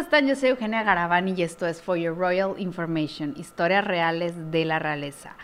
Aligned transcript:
están? 0.00 0.26
Yo 0.26 0.34
soy 0.34 0.48
Eugenia 0.48 0.82
Garavani 0.82 1.34
y 1.36 1.42
esto 1.42 1.66
es 1.66 1.82
For 1.82 1.96
Your 1.96 2.16
Royal 2.16 2.54
Information, 2.56 3.34
historias 3.36 3.84
reales 3.84 4.50
de 4.50 4.64
la 4.64 4.78
realeza. 4.78 5.36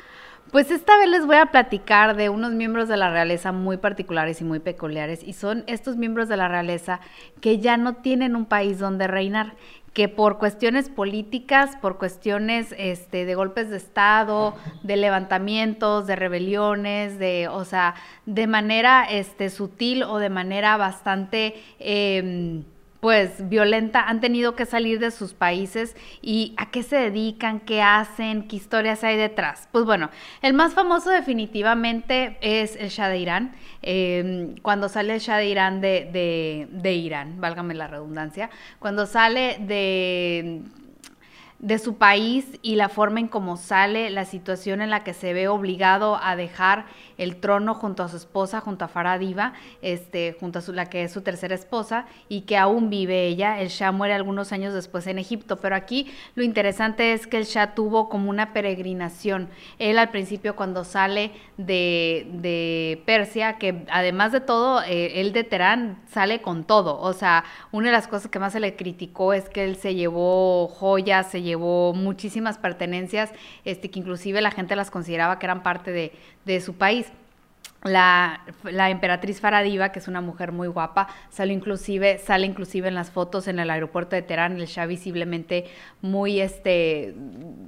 Pues 0.50 0.70
esta 0.70 0.96
vez 0.96 1.10
les 1.10 1.26
voy 1.26 1.36
a 1.36 1.46
platicar 1.46 2.16
de 2.16 2.30
unos 2.30 2.52
miembros 2.52 2.88
de 2.88 2.96
la 2.96 3.10
realeza 3.10 3.52
muy 3.52 3.76
particulares 3.76 4.40
y 4.40 4.44
muy 4.44 4.58
peculiares 4.60 5.22
y 5.22 5.34
son 5.34 5.62
estos 5.66 5.96
miembros 5.96 6.28
de 6.28 6.38
la 6.38 6.48
realeza 6.48 7.00
que 7.42 7.58
ya 7.58 7.76
no 7.76 7.96
tienen 7.96 8.34
un 8.34 8.46
país 8.46 8.78
donde 8.78 9.06
reinar, 9.06 9.56
que 9.92 10.08
por 10.08 10.38
cuestiones 10.38 10.88
políticas, 10.88 11.76
por 11.76 11.98
cuestiones 11.98 12.74
este, 12.78 13.26
de 13.26 13.34
golpes 13.34 13.68
de 13.68 13.76
Estado, 13.76 14.54
de 14.82 14.96
levantamientos, 14.96 16.06
de 16.06 16.16
rebeliones, 16.16 17.18
de, 17.18 17.48
o 17.48 17.64
sea, 17.66 17.94
de 18.24 18.46
manera 18.46 19.04
este, 19.04 19.50
sutil 19.50 20.02
o 20.02 20.18
de 20.18 20.30
manera 20.30 20.78
bastante... 20.78 21.62
Em, 21.78 22.64
pues 23.00 23.48
violenta 23.48 24.08
han 24.08 24.20
tenido 24.20 24.56
que 24.56 24.66
salir 24.66 24.98
de 24.98 25.10
sus 25.10 25.34
países 25.34 25.96
y 26.22 26.54
a 26.56 26.70
qué 26.70 26.82
se 26.82 26.96
dedican, 26.96 27.60
qué 27.60 27.82
hacen, 27.82 28.48
qué 28.48 28.56
historias 28.56 29.04
hay 29.04 29.16
detrás. 29.16 29.68
Pues 29.72 29.84
bueno, 29.84 30.10
el 30.42 30.54
más 30.54 30.74
famoso 30.74 31.10
definitivamente 31.10 32.36
es 32.40 32.76
el 32.76 32.88
Shah 32.88 33.08
de 33.08 33.18
Irán. 33.18 33.56
Em, 33.82 34.56
cuando 34.62 34.88
sale 34.88 35.14
el 35.14 35.20
Shah 35.20 35.38
de 35.38 35.46
Irán 35.46 35.80
de, 35.80 36.68
de 36.70 36.92
Irán, 36.94 37.40
válgame 37.40 37.74
la 37.74 37.86
redundancia, 37.86 38.50
cuando 38.78 39.06
sale 39.06 39.58
de 39.60 40.62
de 41.58 41.78
su 41.78 41.96
país 41.96 42.58
y 42.60 42.76
la 42.76 42.88
forma 42.88 43.20
en 43.20 43.28
cómo 43.28 43.56
sale, 43.56 44.10
la 44.10 44.24
situación 44.24 44.82
en 44.82 44.90
la 44.90 45.04
que 45.04 45.14
se 45.14 45.32
ve 45.32 45.48
obligado 45.48 46.18
a 46.22 46.36
dejar 46.36 46.84
el 47.16 47.36
trono 47.36 47.74
junto 47.74 48.02
a 48.02 48.08
su 48.08 48.16
esposa, 48.16 48.60
junto 48.60 48.84
a 48.84 48.88
Farah 48.88 49.18
Diva, 49.18 49.54
este, 49.80 50.36
junto 50.38 50.58
a 50.58 50.62
su, 50.62 50.72
la 50.74 50.86
que 50.86 51.04
es 51.04 51.12
su 51.12 51.22
tercera 51.22 51.54
esposa 51.54 52.06
y 52.28 52.42
que 52.42 52.58
aún 52.58 52.90
vive 52.90 53.26
ella. 53.26 53.60
El 53.60 53.68
Shah 53.68 53.90
muere 53.90 54.12
algunos 54.12 54.52
años 54.52 54.74
después 54.74 55.06
en 55.06 55.18
Egipto, 55.18 55.56
pero 55.56 55.76
aquí 55.76 56.12
lo 56.34 56.42
interesante 56.42 57.14
es 57.14 57.26
que 57.26 57.38
el 57.38 57.44
Shah 57.44 57.74
tuvo 57.74 58.08
como 58.10 58.28
una 58.28 58.52
peregrinación. 58.52 59.48
Él 59.78 59.98
al 59.98 60.10
principio 60.10 60.56
cuando 60.56 60.84
sale 60.84 61.32
de, 61.56 62.26
de 62.34 63.02
Persia, 63.06 63.56
que 63.56 63.86
además 63.90 64.32
de 64.32 64.40
todo, 64.40 64.82
eh, 64.82 65.20
él 65.20 65.32
de 65.32 65.44
Teherán 65.44 66.02
sale 66.10 66.42
con 66.42 66.64
todo. 66.64 67.00
O 67.00 67.14
sea, 67.14 67.44
una 67.72 67.86
de 67.86 67.92
las 67.92 68.08
cosas 68.08 68.30
que 68.30 68.38
más 68.38 68.52
se 68.52 68.60
le 68.60 68.76
criticó 68.76 69.32
es 69.32 69.48
que 69.48 69.64
él 69.64 69.76
se 69.76 69.94
llevó 69.94 70.68
joyas, 70.68 71.30
se 71.30 71.42
llevó 71.46 71.94
muchísimas 71.94 72.58
pertenencias, 72.58 73.32
este, 73.64 73.90
que 73.90 74.00
inclusive 74.00 74.40
la 74.42 74.50
gente 74.50 74.76
las 74.76 74.90
consideraba 74.90 75.38
que 75.38 75.46
eran 75.46 75.62
parte 75.62 75.92
de, 75.92 76.12
de 76.44 76.60
su 76.60 76.74
país. 76.74 77.10
La, 77.84 78.40
la, 78.64 78.90
emperatriz 78.90 79.40
Faradiva, 79.40 79.92
que 79.92 80.00
es 80.00 80.08
una 80.08 80.20
mujer 80.20 80.50
muy 80.50 80.66
guapa, 80.66 81.06
sale 81.30 81.52
inclusive, 81.52 82.18
sale 82.18 82.44
inclusive 82.44 82.88
en 82.88 82.96
las 82.96 83.10
fotos 83.10 83.46
en 83.46 83.60
el 83.60 83.70
aeropuerto 83.70 84.16
de 84.16 84.22
Teherán, 84.22 84.56
el 84.56 84.66
Shah 84.66 84.86
visiblemente 84.86 85.66
muy 86.02 86.40
este, 86.40 87.14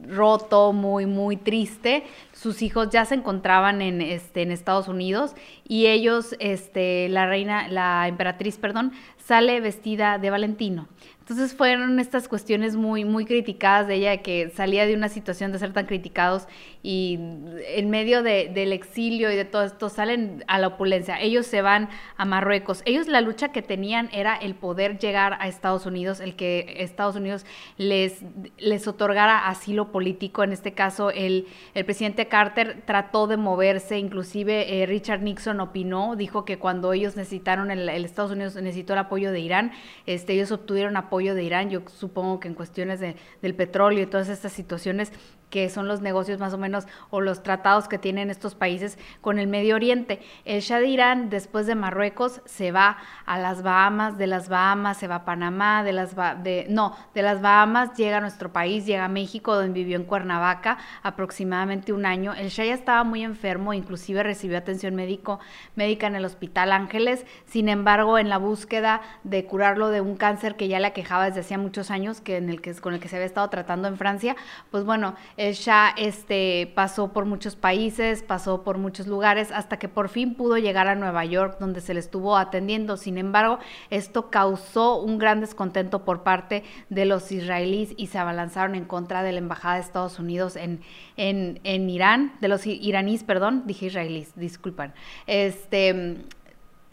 roto, 0.08 0.72
muy, 0.72 1.06
muy 1.06 1.36
triste. 1.36 2.02
Sus 2.32 2.62
hijos 2.62 2.90
ya 2.90 3.04
se 3.04 3.14
encontraban 3.14 3.80
en, 3.80 4.00
este, 4.00 4.42
en 4.42 4.50
Estados 4.50 4.88
Unidos 4.88 5.36
y 5.68 5.86
ellos, 5.86 6.34
este, 6.40 7.08
la 7.10 7.26
reina, 7.26 7.68
la 7.68 8.08
emperatriz, 8.08 8.56
perdón, 8.56 8.92
sale 9.18 9.60
vestida 9.60 10.18
de 10.18 10.30
Valentino. 10.30 10.88
Entonces 11.28 11.54
fueron 11.54 12.00
estas 12.00 12.26
cuestiones 12.26 12.74
muy, 12.74 13.04
muy 13.04 13.26
criticadas 13.26 13.86
de 13.86 13.96
ella, 13.96 14.22
que 14.22 14.48
salía 14.48 14.86
de 14.86 14.94
una 14.94 15.10
situación 15.10 15.52
de 15.52 15.58
ser 15.58 15.74
tan 15.74 15.84
criticados 15.84 16.48
y 16.82 17.18
en 17.66 17.90
medio 17.90 18.22
del 18.22 18.72
exilio 18.72 19.30
y 19.30 19.36
de 19.36 19.44
todo 19.44 19.64
esto 19.64 19.88
salen 19.88 20.44
a 20.46 20.58
la 20.58 20.68
opulencia. 20.68 21.20
Ellos 21.20 21.46
se 21.46 21.60
van 21.60 21.88
a 22.16 22.24
Marruecos. 22.24 22.82
Ellos 22.84 23.08
la 23.08 23.20
lucha 23.20 23.50
que 23.50 23.62
tenían 23.62 24.08
era 24.12 24.36
el 24.36 24.54
poder 24.54 24.98
llegar 24.98 25.36
a 25.40 25.48
Estados 25.48 25.86
Unidos, 25.86 26.20
el 26.20 26.36
que 26.36 26.76
Estados 26.78 27.16
Unidos 27.16 27.44
les, 27.76 28.22
les 28.58 28.86
otorgara 28.86 29.48
asilo 29.48 29.90
político. 29.90 30.44
En 30.44 30.52
este 30.52 30.72
caso, 30.72 31.10
el, 31.10 31.46
el 31.74 31.84
presidente 31.84 32.28
Carter 32.28 32.82
trató 32.84 33.26
de 33.26 33.36
moverse, 33.36 33.98
inclusive 33.98 34.82
eh, 34.82 34.86
Richard 34.86 35.22
Nixon 35.22 35.60
opinó, 35.60 36.16
dijo 36.16 36.44
que 36.44 36.58
cuando 36.58 36.92
ellos 36.92 37.16
necesitaron, 37.16 37.70
el, 37.70 37.88
el 37.88 38.04
Estados 38.04 38.30
Unidos 38.30 38.54
necesitó 38.56 38.92
el 38.92 39.00
apoyo 39.00 39.32
de 39.32 39.40
Irán, 39.40 39.72
este, 40.06 40.34
ellos 40.34 40.52
obtuvieron 40.52 40.96
apoyo 40.96 41.34
de 41.34 41.42
Irán. 41.42 41.70
Yo 41.70 41.82
supongo 41.86 42.40
que 42.40 42.48
en 42.48 42.54
cuestiones 42.54 43.00
de, 43.00 43.16
del 43.42 43.54
petróleo 43.54 44.02
y 44.02 44.06
todas 44.06 44.28
estas 44.28 44.52
situaciones 44.52 45.12
que 45.50 45.68
son 45.70 45.88
los 45.88 46.00
negocios 46.00 46.38
más 46.38 46.52
o 46.52 46.58
menos 46.58 46.86
o 47.10 47.20
los 47.20 47.42
tratados 47.42 47.88
que 47.88 47.98
tienen 47.98 48.30
estos 48.30 48.54
países 48.54 48.98
con 49.20 49.38
el 49.38 49.46
Medio 49.46 49.74
Oriente. 49.74 50.20
El 50.44 50.60
Shah 50.60 50.80
de 50.80 50.86
Irán, 50.86 51.30
después 51.30 51.66
de 51.66 51.74
Marruecos, 51.74 52.40
se 52.44 52.72
va 52.72 52.98
a 53.26 53.38
las 53.38 53.62
Bahamas, 53.62 54.18
de 54.18 54.26
las 54.26 54.48
Bahamas 54.48 54.98
se 54.98 55.08
va 55.08 55.16
a 55.16 55.24
Panamá, 55.24 55.82
de 55.82 55.92
las 55.92 56.14
de, 56.42 56.66
no, 56.68 56.96
de 57.14 57.22
las 57.22 57.40
Bahamas 57.40 57.96
llega 57.96 58.18
a 58.18 58.20
nuestro 58.20 58.52
país, 58.52 58.86
llega 58.86 59.04
a 59.04 59.08
México, 59.08 59.54
donde 59.54 59.72
vivió 59.72 59.96
en 59.96 60.04
Cuernavaca 60.04 60.78
aproximadamente 61.02 61.92
un 61.92 62.06
año. 62.06 62.34
El 62.34 62.48
Shah 62.48 62.64
ya 62.64 62.74
estaba 62.74 63.04
muy 63.04 63.22
enfermo, 63.22 63.72
inclusive 63.72 64.22
recibió 64.22 64.58
atención 64.58 64.94
médico, 64.94 65.40
médica 65.76 66.06
en 66.06 66.16
el 66.16 66.24
Hospital 66.24 66.72
Ángeles, 66.72 67.24
sin 67.46 67.68
embargo, 67.68 68.18
en 68.18 68.28
la 68.28 68.38
búsqueda 68.38 69.00
de 69.24 69.44
curarlo 69.44 69.88
de 69.88 70.00
un 70.00 70.16
cáncer 70.16 70.56
que 70.56 70.68
ya 70.68 70.80
le 70.80 70.88
aquejaba 70.88 71.26
desde 71.26 71.40
hacía 71.40 71.58
muchos 71.58 71.90
años, 71.90 72.20
que 72.20 72.36
en 72.36 72.48
el 72.48 72.60
que, 72.60 72.74
con 72.74 72.94
el 72.94 73.00
que 73.00 73.08
se 73.08 73.16
había 73.16 73.26
estado 73.26 73.48
tratando 73.48 73.88
en 73.88 73.96
Francia, 73.96 74.36
pues 74.70 74.84
bueno, 74.84 75.14
el 75.38 75.54
Shah 75.54 75.94
este, 75.96 76.72
pasó 76.74 77.12
por 77.12 77.24
muchos 77.24 77.54
países, 77.54 78.24
pasó 78.24 78.64
por 78.64 78.76
muchos 78.76 79.06
lugares, 79.06 79.52
hasta 79.52 79.78
que 79.78 79.88
por 79.88 80.08
fin 80.08 80.34
pudo 80.34 80.58
llegar 80.58 80.88
a 80.88 80.96
Nueva 80.96 81.24
York, 81.24 81.58
donde 81.60 81.80
se 81.80 81.94
le 81.94 82.00
estuvo 82.00 82.36
atendiendo. 82.36 82.96
Sin 82.96 83.18
embargo, 83.18 83.60
esto 83.88 84.30
causó 84.30 85.00
un 85.00 85.16
gran 85.16 85.40
descontento 85.40 86.04
por 86.04 86.24
parte 86.24 86.64
de 86.90 87.04
los 87.04 87.30
israelíes 87.30 87.94
y 87.96 88.08
se 88.08 88.18
abalanzaron 88.18 88.74
en 88.74 88.84
contra 88.84 89.22
de 89.22 89.30
la 89.30 89.38
Embajada 89.38 89.76
de 89.76 89.82
Estados 89.82 90.18
Unidos 90.18 90.56
en, 90.56 90.80
en, 91.16 91.60
en 91.62 91.88
Irán, 91.88 92.32
de 92.40 92.48
los 92.48 92.66
iraníes, 92.66 93.22
perdón, 93.22 93.62
dije 93.64 93.86
israelíes, 93.86 94.32
disculpan. 94.34 94.92
Este, 95.28 96.16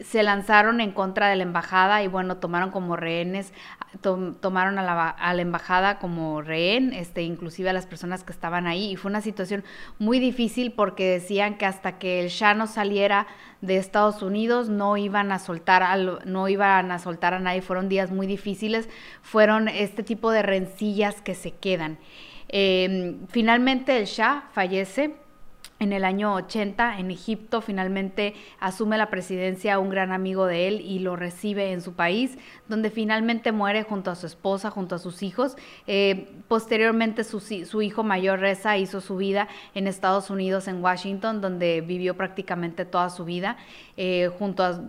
se 0.00 0.22
lanzaron 0.22 0.80
en 0.80 0.92
contra 0.92 1.28
de 1.28 1.36
la 1.36 1.42
embajada 1.42 2.02
y 2.02 2.08
bueno, 2.08 2.36
tomaron 2.36 2.70
como 2.70 2.96
rehenes, 2.96 3.52
tomaron 4.02 4.78
a 4.78 4.82
la, 4.82 5.08
a 5.08 5.34
la, 5.34 5.42
embajada 5.42 5.98
como 5.98 6.42
rehén, 6.42 6.92
este, 6.92 7.22
inclusive 7.22 7.70
a 7.70 7.72
las 7.72 7.86
personas 7.86 8.22
que 8.22 8.32
estaban 8.32 8.66
ahí. 8.66 8.92
Y 8.92 8.96
fue 8.96 9.10
una 9.10 9.22
situación 9.22 9.64
muy 9.98 10.18
difícil 10.18 10.72
porque 10.72 11.10
decían 11.10 11.56
que 11.56 11.64
hasta 11.64 11.98
que 11.98 12.20
el 12.20 12.28
Shah 12.28 12.54
no 12.54 12.66
saliera 12.66 13.26
de 13.62 13.78
Estados 13.78 14.22
Unidos 14.22 14.68
no 14.68 14.98
iban 14.98 15.32
a 15.32 15.38
soltar 15.38 15.82
al, 15.82 16.20
no 16.26 16.48
iban 16.48 16.90
a 16.90 16.98
soltar 16.98 17.32
a 17.32 17.38
nadie, 17.38 17.62
fueron 17.62 17.88
días 17.88 18.10
muy 18.10 18.26
difíciles, 18.26 18.90
fueron 19.22 19.68
este 19.68 20.02
tipo 20.02 20.30
de 20.30 20.42
rencillas 20.42 21.22
que 21.22 21.34
se 21.34 21.52
quedan. 21.52 21.98
Eh, 22.48 23.16
finalmente 23.28 23.96
el 23.98 24.04
Shah 24.04 24.44
fallece 24.52 25.16
en 25.78 25.92
el 25.92 26.04
año 26.04 26.34
80 26.34 26.98
en 26.98 27.10
Egipto 27.10 27.60
finalmente 27.60 28.34
asume 28.60 28.96
la 28.96 29.10
presidencia 29.10 29.78
un 29.78 29.90
gran 29.90 30.12
amigo 30.12 30.46
de 30.46 30.68
él 30.68 30.80
y 30.80 31.00
lo 31.00 31.16
recibe 31.16 31.72
en 31.72 31.82
su 31.82 31.92
país, 31.92 32.38
donde 32.68 32.90
finalmente 32.90 33.52
muere 33.52 33.82
junto 33.82 34.10
a 34.10 34.14
su 34.14 34.26
esposa, 34.26 34.70
junto 34.70 34.94
a 34.94 34.98
sus 34.98 35.22
hijos. 35.22 35.56
Eh, 35.86 36.28
posteriormente 36.48 37.24
su, 37.24 37.40
su, 37.40 37.82
hijo 37.82 38.02
mayor 38.02 38.40
Reza 38.40 38.76
hizo 38.78 39.00
su 39.00 39.16
vida 39.16 39.48
en 39.74 39.86
Estados 39.86 40.30
Unidos, 40.30 40.66
en 40.68 40.82
Washington, 40.82 41.40
donde 41.40 41.82
vivió 41.82 42.16
prácticamente 42.16 42.84
toda 42.84 43.10
su 43.10 43.24
vida. 43.24 43.56
Eh, 43.98 44.30
junto 44.38 44.64
a, 44.64 44.80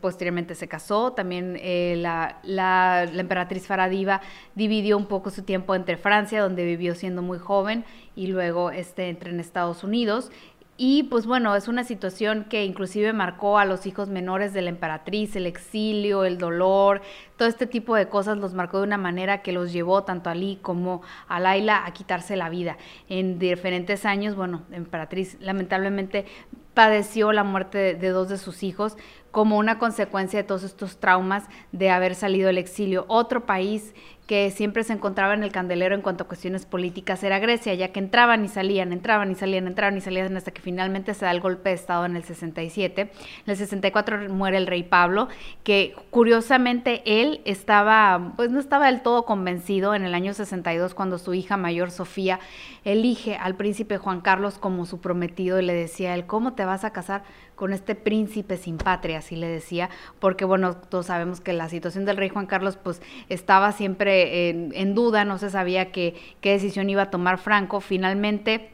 posteriormente 0.00 0.54
se 0.54 0.68
casó, 0.68 1.12
también 1.12 1.58
eh, 1.60 1.96
la, 1.98 2.38
la, 2.42 3.06
la 3.10 3.20
emperatriz 3.20 3.66
Faradiva 3.66 4.20
dividió 4.54 4.96
un 4.96 5.06
poco 5.06 5.30
su 5.30 5.42
tiempo 5.42 5.74
entre 5.74 5.96
Francia, 5.96 6.42
donde 6.42 6.64
vivió 6.64 6.94
siendo 6.94 7.22
muy 7.22 7.38
joven, 7.38 7.84
y 8.16 8.28
luego 8.28 8.70
este, 8.70 9.08
entre 9.08 9.30
en 9.30 9.40
Estados 9.40 9.84
Unidos. 9.84 10.30
Y 10.76 11.04
pues 11.04 11.24
bueno, 11.24 11.54
es 11.54 11.68
una 11.68 11.84
situación 11.84 12.46
que 12.50 12.64
inclusive 12.64 13.12
marcó 13.12 13.58
a 13.58 13.64
los 13.64 13.86
hijos 13.86 14.08
menores 14.08 14.52
de 14.52 14.60
la 14.60 14.70
emperatriz, 14.70 15.36
el 15.36 15.46
exilio, 15.46 16.24
el 16.24 16.36
dolor, 16.36 17.00
todo 17.36 17.46
este 17.46 17.68
tipo 17.68 17.94
de 17.94 18.08
cosas 18.08 18.38
los 18.38 18.54
marcó 18.54 18.78
de 18.78 18.84
una 18.84 18.98
manera 18.98 19.40
que 19.42 19.52
los 19.52 19.72
llevó 19.72 20.02
tanto 20.02 20.30
a 20.30 20.32
Ali 20.32 20.58
como 20.62 21.02
a 21.28 21.38
Laila 21.38 21.86
a 21.86 21.92
quitarse 21.92 22.34
la 22.34 22.48
vida. 22.48 22.76
En 23.08 23.38
diferentes 23.38 24.04
años, 24.04 24.34
bueno, 24.34 24.62
emperatriz 24.72 25.36
lamentablemente 25.40 26.26
padeció 26.74 27.32
la 27.32 27.44
muerte 27.44 27.94
de, 27.94 28.08
dos 28.08 28.28
de 28.28 28.36
sus 28.36 28.64
hijos 28.64 28.96
como 29.30 29.58
una 29.58 29.78
consecuencia 29.78 30.40
de 30.40 30.44
todos 30.44 30.64
estos 30.64 30.98
traumas 30.98 31.44
de 31.70 31.90
haber 31.90 32.16
salido 32.16 32.48
del 32.48 32.58
exilio. 32.58 33.04
Otro 33.08 33.46
país 33.46 33.94
que 34.26 34.50
siempre 34.50 34.84
se 34.84 34.94
encontraba 34.94 35.34
en 35.34 35.42
el 35.42 35.52
candelero 35.52 35.94
en 35.94 36.00
cuanto 36.00 36.24
a 36.24 36.26
cuestiones 36.26 36.64
políticas 36.64 37.22
era 37.22 37.38
Grecia, 37.38 37.74
ya 37.74 37.88
que 37.88 38.00
entraban 38.00 38.44
y 38.44 38.48
salían, 38.48 38.92
entraban 38.92 39.30
y 39.30 39.34
salían, 39.34 39.66
entraban 39.66 39.98
y 39.98 40.00
salían 40.00 40.36
hasta 40.36 40.50
que 40.50 40.62
finalmente 40.62 41.12
se 41.12 41.26
da 41.26 41.30
el 41.30 41.40
golpe 41.40 41.68
de 41.68 41.74
Estado 41.74 42.06
en 42.06 42.16
el 42.16 42.24
67. 42.24 43.02
En 43.02 43.10
el 43.46 43.56
64 43.56 44.30
muere 44.30 44.56
el 44.56 44.66
rey 44.66 44.82
Pablo, 44.82 45.28
que 45.62 45.94
curiosamente 46.10 47.02
él 47.04 47.42
estaba, 47.44 48.32
pues 48.36 48.50
no 48.50 48.60
estaba 48.60 48.86
del 48.86 49.02
todo 49.02 49.26
convencido 49.26 49.94
en 49.94 50.04
el 50.04 50.14
año 50.14 50.32
62 50.32 50.94
cuando 50.94 51.18
su 51.18 51.34
hija 51.34 51.58
mayor 51.58 51.90
Sofía 51.90 52.40
elige 52.84 53.36
al 53.36 53.56
príncipe 53.56 53.98
Juan 53.98 54.22
Carlos 54.22 54.58
como 54.58 54.86
su 54.86 55.00
prometido 55.00 55.60
y 55.60 55.64
le 55.64 55.74
decía 55.74 56.12
a 56.12 56.14
él, 56.14 56.26
¿cómo 56.26 56.54
te 56.54 56.64
vas 56.64 56.84
a 56.84 56.92
casar 56.92 57.24
con 57.54 57.72
este 57.72 57.94
príncipe 57.94 58.56
sin 58.56 58.78
patria? 58.78 59.18
así 59.18 59.36
le 59.36 59.48
decía, 59.48 59.90
porque 60.18 60.44
bueno, 60.44 60.76
todos 60.76 61.06
sabemos 61.06 61.40
que 61.40 61.52
la 61.52 61.68
situación 61.68 62.04
del 62.04 62.16
rey 62.16 62.28
Juan 62.28 62.46
Carlos 62.46 62.76
pues 62.76 63.00
estaba 63.28 63.72
siempre 63.72 64.50
en, 64.50 64.72
en 64.74 64.94
duda, 64.94 65.24
no 65.24 65.38
se 65.38 65.50
sabía 65.50 65.92
qué, 65.92 66.14
qué 66.40 66.50
decisión 66.50 66.90
iba 66.90 67.02
a 67.02 67.10
tomar 67.10 67.38
Franco. 67.38 67.80
Finalmente 67.80 68.73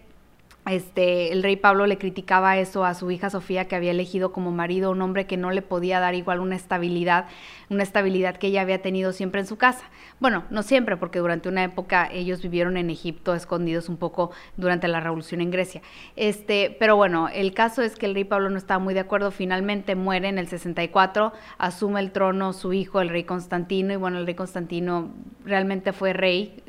este, 0.72 1.32
el 1.32 1.42
rey 1.42 1.56
Pablo 1.56 1.86
le 1.86 1.98
criticaba 1.98 2.58
eso 2.58 2.84
a 2.84 2.94
su 2.94 3.10
hija 3.10 3.30
Sofía, 3.30 3.66
que 3.66 3.76
había 3.76 3.90
elegido 3.90 4.32
como 4.32 4.52
marido 4.52 4.90
un 4.90 5.02
hombre 5.02 5.26
que 5.26 5.36
no 5.36 5.50
le 5.50 5.62
podía 5.62 6.00
dar 6.00 6.14
igual 6.14 6.40
una 6.40 6.56
estabilidad, 6.56 7.26
una 7.68 7.82
estabilidad 7.82 8.36
que 8.36 8.48
ella 8.48 8.62
había 8.62 8.82
tenido 8.82 9.12
siempre 9.12 9.40
en 9.40 9.46
su 9.46 9.56
casa. 9.56 9.84
Bueno, 10.20 10.44
no 10.50 10.62
siempre, 10.62 10.96
porque 10.96 11.18
durante 11.18 11.48
una 11.48 11.64
época 11.64 12.08
ellos 12.12 12.42
vivieron 12.42 12.76
en 12.76 12.90
Egipto, 12.90 13.34
escondidos 13.34 13.88
un 13.88 13.96
poco 13.96 14.30
durante 14.56 14.86
la 14.88 15.00
revolución 15.00 15.40
en 15.40 15.50
Grecia. 15.50 15.82
Este, 16.16 16.76
pero 16.78 16.96
bueno, 16.96 17.28
el 17.28 17.54
caso 17.54 17.82
es 17.82 17.96
que 17.96 18.06
el 18.06 18.14
rey 18.14 18.24
Pablo 18.24 18.50
no 18.50 18.58
estaba 18.58 18.78
muy 18.78 18.94
de 18.94 19.00
acuerdo, 19.00 19.30
finalmente 19.30 19.94
muere 19.94 20.28
en 20.28 20.38
el 20.38 20.48
64, 20.48 21.32
asume 21.58 22.00
el 22.00 22.12
trono 22.12 22.52
su 22.52 22.72
hijo, 22.72 23.00
el 23.00 23.08
rey 23.08 23.24
Constantino, 23.24 23.92
y 23.92 23.96
bueno, 23.96 24.18
el 24.18 24.26
rey 24.26 24.34
Constantino 24.34 25.10
realmente 25.44 25.92
fue 25.92 26.12
rey, 26.12 26.62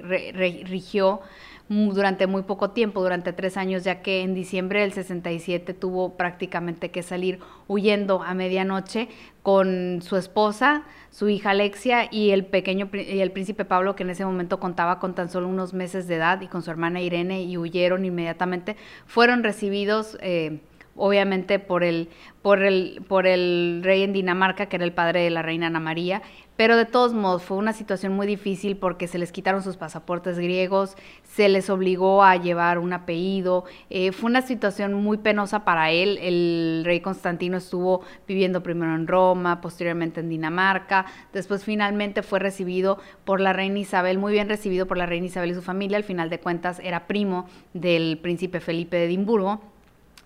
rigió 0.63 1.21
durante 1.71 2.27
muy 2.27 2.43
poco 2.43 2.71
tiempo, 2.71 3.01
durante 3.01 3.31
tres 3.31 3.55
años, 3.55 3.85
ya 3.85 4.01
que 4.01 4.23
en 4.23 4.33
diciembre 4.33 4.81
del 4.81 4.91
67 4.91 5.73
tuvo 5.73 6.17
prácticamente 6.17 6.91
que 6.91 7.01
salir 7.01 7.39
huyendo 7.69 8.21
a 8.21 8.33
medianoche 8.33 9.07
con 9.41 10.01
su 10.01 10.17
esposa, 10.17 10.83
su 11.11 11.29
hija 11.29 11.51
Alexia 11.51 12.09
y 12.11 12.31
el 12.31 12.45
pequeño 12.45 12.89
y 12.93 13.19
el 13.19 13.31
príncipe 13.31 13.63
Pablo, 13.63 13.95
que 13.95 14.03
en 14.03 14.09
ese 14.09 14.25
momento 14.25 14.59
contaba 14.59 14.99
con 14.99 15.15
tan 15.15 15.29
solo 15.29 15.47
unos 15.47 15.73
meses 15.73 16.09
de 16.09 16.15
edad, 16.15 16.41
y 16.41 16.47
con 16.47 16.61
su 16.61 16.71
hermana 16.71 16.99
Irene, 16.99 17.43
y 17.43 17.57
huyeron 17.57 18.03
inmediatamente. 18.03 18.75
Fueron 19.05 19.41
recibidos. 19.41 20.17
Eh, 20.21 20.59
obviamente 20.95 21.59
por 21.59 21.83
el, 21.83 22.09
por 22.41 22.61
el, 22.63 23.01
por 23.07 23.27
el 23.27 23.81
rey 23.83 24.03
en 24.03 24.13
Dinamarca, 24.13 24.67
que 24.67 24.75
era 24.75 24.85
el 24.85 24.93
padre 24.93 25.21
de 25.21 25.29
la 25.29 25.41
reina 25.41 25.67
Ana 25.67 25.79
María, 25.79 26.21
pero 26.57 26.77
de 26.77 26.85
todos 26.85 27.13
modos 27.13 27.43
fue 27.43 27.57
una 27.57 27.73
situación 27.73 28.13
muy 28.13 28.27
difícil 28.27 28.77
porque 28.77 29.07
se 29.07 29.17
les 29.17 29.31
quitaron 29.31 29.63
sus 29.63 29.77
pasaportes 29.77 30.37
griegos, 30.37 30.95
se 31.23 31.49
les 31.49 31.69
obligó 31.69 32.23
a 32.23 32.35
llevar 32.35 32.77
un 32.77 32.93
apellido, 32.93 33.65
eh, 33.89 34.11
fue 34.11 34.29
una 34.29 34.41
situación 34.41 34.93
muy 34.93 35.17
penosa 35.17 35.63
para 35.65 35.91
él, 35.91 36.17
el 36.21 36.83
rey 36.85 36.99
Constantino 36.99 37.57
estuvo 37.57 38.01
viviendo 38.27 38.61
primero 38.63 38.93
en 38.95 39.07
Roma, 39.07 39.61
posteriormente 39.61 40.19
en 40.19 40.29
Dinamarca, 40.29 41.05
después 41.33 41.63
finalmente 41.63 42.23
fue 42.23 42.39
recibido 42.39 42.99
por 43.25 43.39
la 43.39 43.53
reina 43.53 43.79
Isabel, 43.79 44.17
muy 44.17 44.33
bien 44.33 44.49
recibido 44.49 44.85
por 44.85 44.97
la 44.97 45.05
reina 45.05 45.27
Isabel 45.27 45.51
y 45.51 45.55
su 45.55 45.61
familia, 45.61 45.97
al 45.97 46.03
final 46.03 46.29
de 46.29 46.39
cuentas 46.39 46.79
era 46.83 47.07
primo 47.07 47.47
del 47.73 48.19
príncipe 48.19 48.59
Felipe 48.59 48.97
de 48.97 49.05
Edimburgo 49.05 49.70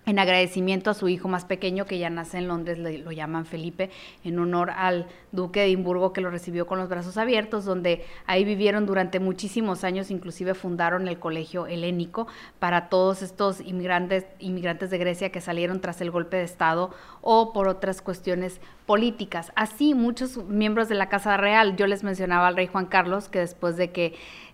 en 0.05 0.19
agradecimiento 0.19 0.89
a 0.89 0.93
su 0.93 1.07
hijo 1.07 1.27
más 1.27 1.45
pequeño 1.45 1.85
que 1.85 1.97
ya 1.97 2.09
nace 2.09 2.37
en 2.37 2.47
Londres, 2.47 2.77
lo 2.77 3.11
llaman 3.11 3.45
Felipe, 3.45 3.89
en 4.23 4.39
honor 4.39 4.71
al 4.71 5.07
duque 5.31 5.61
de 5.61 5.65
Edimburgo 5.67 6.13
que 6.13 6.21
lo 6.21 6.29
recibió 6.29 6.67
con 6.67 6.79
los 6.79 6.89
brazos 6.89 7.17
abiertos, 7.17 7.65
donde 7.65 8.05
ahí 8.25 8.43
vivieron 8.43 8.85
durante 8.85 9.19
muchísimos 9.19 9.83
años, 9.83 10.11
inclusive 10.11 10.53
fundaron 10.53 11.07
el 11.07 11.19
colegio 11.19 11.67
helénico 11.67 12.27
para 12.59 12.89
todos 12.89 13.21
estos 13.21 13.61
inmigrantes, 13.61 14.25
inmigrantes 14.39 14.89
de 14.89 14.97
Grecia 14.97 15.31
que 15.31 15.41
salieron 15.41 15.81
tras 15.81 16.01
el 16.01 16.11
golpe 16.11 16.37
de 16.37 16.43
Estado 16.43 16.91
o 17.21 17.53
por 17.53 17.67
otras 17.67 18.01
cuestiones 18.01 18.61
políticas. 18.85 19.51
Así 19.55 19.93
muchos 19.93 20.37
miembros 20.45 20.89
de 20.89 20.95
la 20.95 21.09
Casa 21.09 21.37
Real, 21.37 21.75
yo 21.75 21.87
les 21.87 22.03
mencionaba 22.03 22.47
al 22.47 22.55
rey 22.55 22.67
Juan 22.67 22.85
Carlos, 22.85 23.29
que 23.29 23.39
después 23.39 23.77
de 23.77 23.91
que 23.91 24.13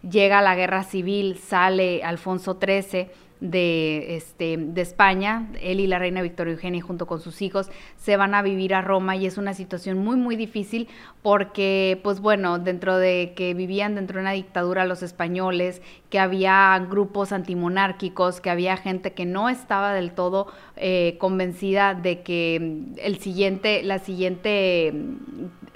llega 0.10 0.42
la 0.42 0.56
guerra 0.56 0.84
civil, 0.84 1.38
sale 1.38 2.04
Alfonso 2.04 2.58
XIII, 2.60 3.10
de, 3.42 4.16
este, 4.16 4.56
de 4.58 4.82
España. 4.82 5.50
Él 5.62 5.80
y 5.80 5.88
la 5.88 6.00
reina 6.00 6.22
Victoria 6.22 6.54
Eugenia 6.54 6.82
junto 6.82 7.08
con 7.08 7.20
sus 7.20 7.42
hijos 7.42 7.70
se 7.98 8.16
van 8.16 8.34
a 8.36 8.42
vivir 8.42 8.74
a 8.74 8.82
Roma 8.82 9.16
y 9.16 9.26
es 9.26 9.38
una 9.38 9.54
situación 9.54 9.98
muy, 9.98 10.16
muy 10.16 10.36
difícil 10.36 10.88
porque, 11.22 12.00
pues 12.04 12.22
bueno, 12.22 12.60
dentro 12.60 12.98
de 12.98 13.34
que 13.36 13.54
vivían 13.54 13.96
dentro 13.96 14.18
de 14.18 14.22
una 14.22 14.32
dictadura 14.32 14.86
los 14.86 15.04
españoles, 15.04 15.82
que 16.10 16.20
había 16.20 16.80
grupos 16.90 17.32
antimonárquicos, 17.32 18.42
que 18.42 18.50
había 18.50 18.78
gente 18.78 19.14
que 19.14 19.26
no 19.26 19.50
estaba 19.50 19.94
del 19.94 20.12
todo 20.12 20.48
eh, 20.78 21.18
convencida 21.20 21.96
de 21.96 22.22
que 22.22 22.86
el 22.98 23.18
siguiente, 23.20 23.82
la 23.84 24.00
siguiente 24.00 24.94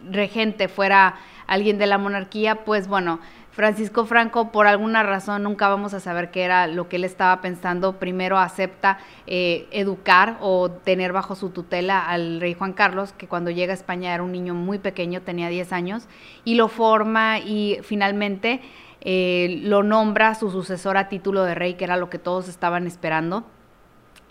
regente 0.09 0.67
fuera 0.67 1.15
alguien 1.47 1.77
de 1.77 1.87
la 1.87 1.97
monarquía, 1.97 2.63
pues 2.65 2.87
bueno, 2.87 3.19
Francisco 3.55 4.05
Franco, 4.05 4.51
por 4.51 4.67
alguna 4.67 5.01
razón, 5.01 5.43
nunca 5.43 5.69
vamos 5.69 5.93
a 5.93 6.01
saber 6.01 6.29
qué 6.29 6.43
era 6.43 6.67
lo 6.67 6.89
que 6.89 6.97
él 6.97 7.05
estaba 7.05 7.39
pensando. 7.39 7.99
Primero 7.99 8.37
acepta 8.37 8.97
eh, 9.27 9.65
educar 9.71 10.37
o 10.41 10.69
tener 10.69 11.13
bajo 11.13 11.35
su 11.35 11.51
tutela 11.51 12.05
al 12.05 12.41
rey 12.41 12.53
Juan 12.53 12.73
Carlos, 12.73 13.13
que 13.13 13.29
cuando 13.29 13.51
llega 13.51 13.71
a 13.71 13.75
España 13.75 14.13
era 14.13 14.23
un 14.23 14.33
niño 14.33 14.53
muy 14.53 14.77
pequeño, 14.77 15.21
tenía 15.21 15.47
10 15.47 15.71
años, 15.71 16.09
y 16.43 16.55
lo 16.55 16.67
forma 16.67 17.39
y 17.39 17.79
finalmente 17.81 18.59
eh, 18.99 19.61
lo 19.63 19.83
nombra 19.83 20.35
su 20.35 20.51
sucesor 20.51 20.97
a 20.97 21.07
título 21.07 21.45
de 21.45 21.55
rey, 21.55 21.75
que 21.75 21.85
era 21.85 21.95
lo 21.95 22.09
que 22.09 22.19
todos 22.19 22.49
estaban 22.49 22.85
esperando. 22.85 23.45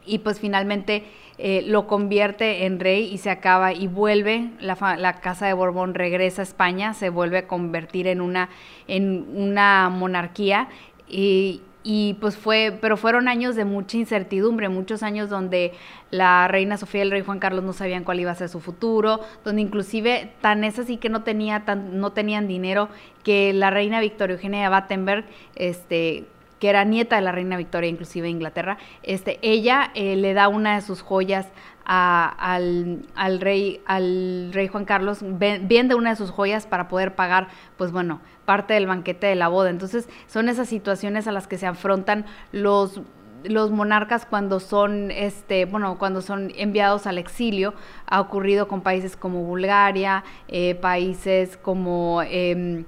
Y 0.04 0.18
pues 0.18 0.38
finalmente 0.38 1.06
eh, 1.36 1.64
lo 1.66 1.86
convierte 1.86 2.64
en 2.64 2.78
rey 2.78 3.12
y 3.12 3.18
se 3.18 3.30
acaba 3.30 3.72
y 3.72 3.88
vuelve, 3.88 4.50
la, 4.60 4.96
la, 4.96 5.14
Casa 5.20 5.46
de 5.46 5.52
Borbón 5.52 5.94
regresa 5.94 6.42
a 6.42 6.44
España, 6.44 6.94
se 6.94 7.08
vuelve 7.08 7.38
a 7.38 7.46
convertir 7.48 8.06
en 8.06 8.20
una, 8.20 8.50
en 8.86 9.26
una 9.34 9.88
monarquía 9.88 10.68
y, 11.08 11.62
y 11.82 12.14
pues 12.14 12.36
fue, 12.36 12.76
pero 12.80 12.96
fueron 12.96 13.28
años 13.28 13.56
de 13.56 13.66
mucha 13.66 13.98
incertidumbre, 13.98 14.68
muchos 14.68 15.02
años 15.02 15.28
donde 15.28 15.72
la 16.10 16.48
reina 16.48 16.78
Sofía 16.78 17.00
y 17.00 17.02
el 17.02 17.10
rey 17.10 17.22
Juan 17.22 17.40
Carlos 17.40 17.62
no 17.62 17.74
sabían 17.74 18.04
cuál 18.04 18.20
iba 18.20 18.30
a 18.30 18.34
ser 18.34 18.48
su 18.48 18.60
futuro, 18.60 19.20
donde 19.44 19.60
inclusive 19.60 20.32
tan 20.40 20.64
es 20.64 20.78
así 20.78 20.96
que 20.96 21.10
no 21.10 21.24
tenía 21.24 21.64
tan, 21.64 22.00
no 22.00 22.12
tenían 22.12 22.48
dinero 22.48 22.88
que 23.22 23.52
la 23.52 23.70
reina 23.70 24.00
Victoria 24.00 24.34
Eugenia 24.34 24.62
de 24.62 24.68
Battenberg, 24.68 25.24
este, 25.56 26.24
que 26.64 26.70
era 26.70 26.82
nieta 26.86 27.16
de 27.16 27.20
la 27.20 27.30
reina 27.30 27.58
Victoria, 27.58 27.90
inclusive 27.90 28.24
de 28.24 28.30
Inglaterra, 28.30 28.78
este, 29.02 29.38
ella 29.42 29.90
eh, 29.94 30.16
le 30.16 30.32
da 30.32 30.48
una 30.48 30.76
de 30.76 30.80
sus 30.80 31.02
joyas 31.02 31.46
al, 31.84 33.04
rey, 33.38 33.82
al 33.84 34.48
rey 34.50 34.68
Juan 34.68 34.86
Carlos, 34.86 35.18
vende 35.20 35.94
una 35.94 36.08
de 36.08 36.16
sus 36.16 36.30
joyas 36.30 36.66
para 36.66 36.88
poder 36.88 37.14
pagar, 37.16 37.48
pues 37.76 37.92
bueno, 37.92 38.22
parte 38.46 38.72
del 38.72 38.86
banquete 38.86 39.26
de 39.26 39.34
la 39.34 39.48
boda. 39.48 39.68
Entonces, 39.68 40.08
son 40.26 40.48
esas 40.48 40.66
situaciones 40.66 41.28
a 41.28 41.32
las 41.32 41.46
que 41.46 41.58
se 41.58 41.66
afrontan 41.66 42.24
los 42.50 43.02
los 43.42 43.70
monarcas 43.70 44.24
cuando 44.24 44.58
son 44.58 45.10
este 45.10 45.66
bueno 45.66 45.98
cuando 45.98 46.22
son 46.22 46.50
enviados 46.56 47.06
al 47.06 47.18
exilio 47.18 47.74
ha 48.06 48.22
ocurrido 48.22 48.68
con 48.68 48.80
países 48.80 49.18
como 49.18 49.44
Bulgaria 49.44 50.24
eh, 50.48 50.74
países 50.76 51.58
como 51.58 52.22
em, 52.22 52.86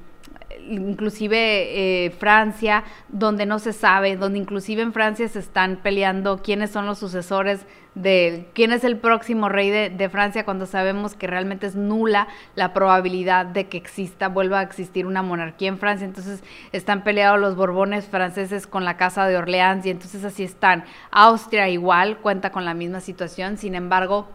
inclusive 0.68 2.06
eh, 2.06 2.10
Francia, 2.10 2.84
donde 3.08 3.46
no 3.46 3.58
se 3.58 3.72
sabe, 3.72 4.16
donde 4.16 4.38
inclusive 4.38 4.82
en 4.82 4.92
Francia 4.92 5.28
se 5.28 5.38
están 5.38 5.76
peleando 5.76 6.42
quiénes 6.42 6.70
son 6.70 6.86
los 6.86 6.98
sucesores 6.98 7.66
de 7.94 8.48
quién 8.52 8.72
es 8.72 8.84
el 8.84 8.98
próximo 8.98 9.48
rey 9.48 9.70
de, 9.70 9.88
de, 9.88 10.08
Francia 10.10 10.44
cuando 10.44 10.66
sabemos 10.66 11.14
que 11.14 11.26
realmente 11.26 11.66
es 11.66 11.76
nula 11.76 12.28
la 12.54 12.74
probabilidad 12.74 13.46
de 13.46 13.68
que 13.68 13.78
exista, 13.78 14.28
vuelva 14.28 14.60
a 14.60 14.62
existir 14.62 15.06
una 15.06 15.22
monarquía 15.22 15.68
en 15.68 15.78
Francia. 15.78 16.04
Entonces 16.04 16.44
están 16.72 17.04
peleados 17.04 17.40
los 17.40 17.56
Borbones 17.56 18.06
franceses 18.06 18.66
con 18.66 18.84
la 18.84 18.98
Casa 18.98 19.26
de 19.26 19.38
Orleans 19.38 19.86
y 19.86 19.90
entonces 19.90 20.24
así 20.24 20.44
están. 20.44 20.84
Austria 21.10 21.70
igual 21.70 22.18
cuenta 22.18 22.50
con 22.50 22.66
la 22.66 22.74
misma 22.74 23.00
situación, 23.00 23.56
sin 23.56 23.74
embargo 23.74 24.28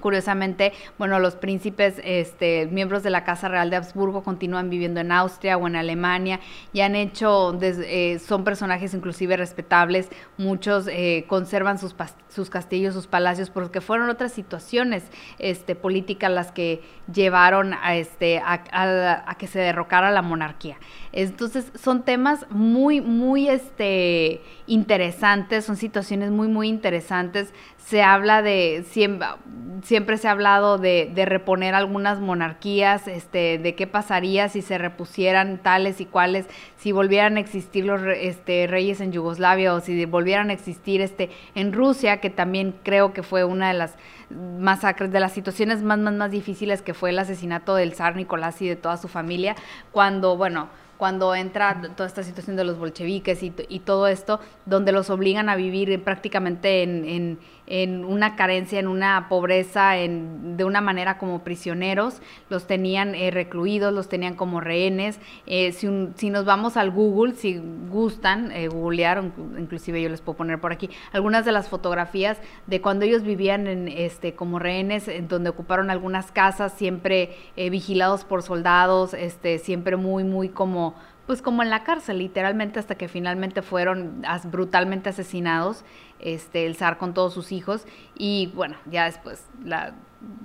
Curiosamente, 0.00 0.72
bueno, 0.98 1.20
los 1.20 1.36
príncipes, 1.36 2.00
este, 2.02 2.66
miembros 2.66 3.02
de 3.02 3.10
la 3.10 3.24
Casa 3.24 3.48
Real 3.48 3.70
de 3.70 3.76
Habsburgo 3.76 4.24
continúan 4.24 4.70
viviendo 4.70 5.00
en 5.00 5.12
Austria 5.12 5.56
o 5.56 5.66
en 5.66 5.76
Alemania 5.76 6.40
y 6.72 6.80
han 6.80 6.96
hecho, 6.96 7.56
eh, 7.60 8.18
son 8.18 8.42
personajes 8.42 8.94
inclusive 8.94 9.36
respetables, 9.36 10.08
muchos 10.38 10.88
eh, 10.88 11.24
conservan 11.28 11.78
sus, 11.78 11.94
sus 12.28 12.50
castillos, 12.50 12.94
sus 12.94 13.06
palacios, 13.06 13.50
porque 13.50 13.80
fueron 13.80 14.08
otras 14.08 14.32
situaciones 14.32 15.04
este, 15.38 15.76
políticas 15.76 16.32
las 16.32 16.52
que 16.52 16.80
llevaron 17.12 17.74
a, 17.74 17.94
este, 17.94 18.40
a, 18.44 19.36
que 19.38 19.46
se 19.46 19.60
derrocara 19.60 20.10
la 20.10 20.22
monarquía. 20.22 20.78
Entonces, 21.12 21.70
son 21.74 22.04
temas 22.04 22.46
muy, 22.48 23.02
muy 23.02 23.48
este, 23.48 24.40
interesantes, 24.66 25.66
son 25.66 25.76
situaciones 25.76 26.30
muy, 26.30 26.48
muy 26.48 26.68
interesantes. 26.68 27.52
Se 27.76 28.02
habla 28.02 28.40
de, 28.40 28.84
siempre, 28.88 30.16
se 30.16 30.28
ha 30.28 30.30
hablado 30.30 30.78
de, 30.78 31.10
de, 31.14 31.26
reponer 31.26 31.74
algunas 31.74 32.20
monarquías, 32.20 33.08
este, 33.08 33.58
de 33.58 33.74
qué 33.74 33.86
pasaría 33.86 34.48
si 34.48 34.62
se 34.62 34.78
repusieran 34.78 35.58
tales 35.58 36.00
y 36.00 36.06
cuales, 36.06 36.46
si 36.78 36.92
volvieran 36.92 37.36
a 37.36 37.40
existir 37.40 37.84
los 37.84 38.00
este, 38.16 38.66
reyes 38.66 39.02
en 39.02 39.12
Yugoslavia 39.12 39.74
o 39.74 39.80
si 39.80 40.06
volvieran 40.06 40.48
a 40.48 40.54
existir 40.54 41.02
este, 41.02 41.28
en 41.54 41.74
Rusia, 41.74 42.20
que 42.20 42.30
también 42.30 42.74
creo 42.82 43.12
que 43.12 43.22
fue 43.22 43.44
una 43.44 43.68
de 43.68 43.74
las 43.74 43.96
masacres, 44.30 45.12
de 45.12 45.20
las 45.20 45.32
situaciones 45.32 45.82
más, 45.82 45.98
más, 45.98 46.14
más 46.14 46.30
difíciles 46.30 46.80
que 46.80 46.94
fue 46.94 47.10
el 47.10 47.18
asesinato 47.18 47.74
del 47.74 47.94
zar 47.94 48.16
Nicolás 48.16 48.62
y 48.62 48.68
de 48.68 48.76
toda 48.76 48.96
su 48.96 49.08
familia, 49.08 49.56
cuando, 49.90 50.38
bueno, 50.38 50.68
cuando 50.98 51.34
entra 51.34 51.80
toda 51.96 52.06
esta 52.06 52.22
situación 52.22 52.56
de 52.56 52.64
los 52.64 52.78
bolcheviques 52.78 53.42
y, 53.42 53.52
y 53.68 53.80
todo 53.80 54.06
esto, 54.06 54.40
donde 54.66 54.92
los 54.92 55.10
obligan 55.10 55.48
a 55.48 55.56
vivir 55.56 56.02
prácticamente 56.02 56.82
en, 56.82 57.04
en 57.04 57.38
una 57.66 58.36
carencia, 58.36 58.80
en 58.80 58.88
una 58.88 59.28
pobreza, 59.28 59.96
en, 59.96 60.56
de 60.56 60.64
una 60.64 60.80
manera 60.80 61.16
como 61.16 61.44
prisioneros, 61.44 62.20
los 62.50 62.66
tenían 62.66 63.14
eh, 63.14 63.30
recluidos, 63.30 63.92
los 63.94 64.08
tenían 64.08 64.34
como 64.34 64.60
rehenes. 64.60 65.20
Eh, 65.46 65.72
si, 65.72 65.88
si, 66.16 66.30
nos 66.30 66.44
vamos 66.44 66.76
al 66.76 66.90
Google, 66.90 67.34
si 67.34 67.62
gustan 67.88 68.50
eh, 68.52 68.68
googlear, 68.68 69.22
inclusive 69.58 70.02
yo 70.02 70.08
les 70.08 70.20
puedo 70.20 70.36
poner 70.36 70.60
por 70.60 70.72
aquí 70.72 70.90
algunas 71.12 71.44
de 71.44 71.52
las 71.52 71.68
fotografías 71.68 72.38
de 72.66 72.80
cuando 72.80 73.04
ellos 73.04 73.22
vivían 73.22 73.66
en, 73.66 73.88
este, 73.88 74.34
como 74.34 74.58
rehenes, 74.58 75.08
en 75.08 75.28
donde 75.28 75.50
ocuparon 75.50 75.90
algunas 75.90 76.32
casas, 76.32 76.72
siempre 76.72 77.36
vigilados 77.56 78.24
por 78.24 78.42
soldados, 78.42 79.14
este, 79.14 79.58
siempre 79.58 79.96
muy, 79.96 80.24
muy 80.24 80.48
como 80.48 80.94
pues 81.26 81.42
como 81.42 81.62
en 81.62 81.70
la 81.70 81.84
cárcel, 81.84 82.18
literalmente 82.18 82.78
hasta 82.78 82.96
que 82.96 83.08
finalmente 83.08 83.62
fueron 83.62 84.24
brutalmente 84.44 85.10
asesinados, 85.10 85.84
este, 86.18 86.66
el 86.66 86.76
zar 86.76 86.98
con 86.98 87.14
todos 87.14 87.32
sus 87.34 87.52
hijos, 87.52 87.86
y 88.16 88.50
bueno, 88.54 88.76
ya 88.86 89.04
después 89.04 89.46
la, 89.64 89.94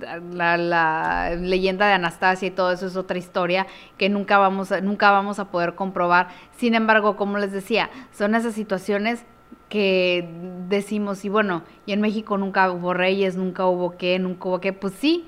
la, 0.00 1.36
leyenda 1.36 1.86
de 1.86 1.94
Anastasia 1.94 2.48
y 2.48 2.50
todo 2.50 2.72
eso 2.72 2.86
es 2.86 2.96
otra 2.96 3.18
historia 3.18 3.66
que 3.96 4.08
nunca 4.08 4.38
vamos, 4.38 4.72
a, 4.72 4.80
nunca 4.80 5.10
vamos 5.10 5.38
a 5.38 5.50
poder 5.50 5.74
comprobar. 5.74 6.28
Sin 6.56 6.74
embargo, 6.74 7.16
como 7.16 7.38
les 7.38 7.52
decía, 7.52 7.90
son 8.12 8.34
esas 8.34 8.54
situaciones 8.54 9.24
que 9.68 10.28
decimos, 10.68 11.24
y 11.24 11.28
bueno, 11.28 11.62
y 11.86 11.92
en 11.92 12.00
México 12.00 12.38
nunca 12.38 12.70
hubo 12.70 12.94
reyes, 12.94 13.36
nunca 13.36 13.66
hubo 13.66 13.96
qué, 13.96 14.18
nunca 14.18 14.48
hubo 14.48 14.60
qué, 14.60 14.72
pues 14.72 14.94
sí, 14.94 15.26